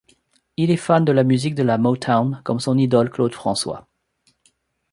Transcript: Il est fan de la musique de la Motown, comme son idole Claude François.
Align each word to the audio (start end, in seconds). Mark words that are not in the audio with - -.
Il 0.57 0.71
est 0.71 0.77
fan 0.77 1.05
de 1.05 1.11
la 1.11 1.23
musique 1.23 1.53
de 1.53 1.61
la 1.61 1.77
Motown, 1.77 2.41
comme 2.43 2.59
son 2.59 2.75
idole 2.75 3.11
Claude 3.11 3.35
François. 3.35 3.87